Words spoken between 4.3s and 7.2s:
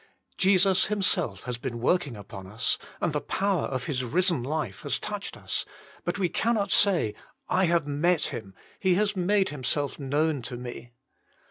life has touched us, but we cannot say,